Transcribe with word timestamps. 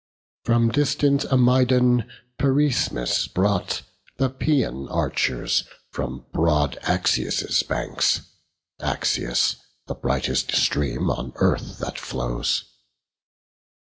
From 0.45 0.69
distant 0.69 1.25
Amydon 1.31 2.09
Pyraecmes 2.39 3.27
brought 3.31 3.83
The 4.17 4.31
Paeon 4.31 4.87
archers 4.89 5.65
from 5.91 6.25
broad 6.33 6.79
Axius' 6.81 7.61
banks; 7.61 8.21
Axius, 8.79 9.57
the 9.85 9.93
brightest 9.93 10.53
stream 10.55 11.11
on 11.11 11.33
earth 11.35 11.77
that 11.77 11.99
flows. 11.99 12.63